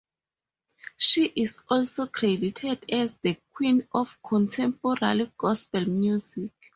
She 0.97 1.31
is 1.35 1.61
also 1.69 2.07
credited 2.07 2.85
as 2.91 3.13
the 3.21 3.37
Queen 3.53 3.87
of 3.93 4.17
Contemporary 4.23 5.31
Gospel 5.37 5.85
Music. 5.85 6.49